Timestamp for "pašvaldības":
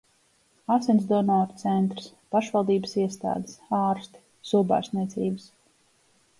2.37-2.97